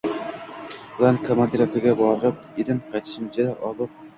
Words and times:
bilan 0.95 1.19
komandirovkaga 1.27 1.93
borib 2.01 2.43
edim, 2.65 2.81
qaytishimda 2.95 3.51
ob- 3.71 3.87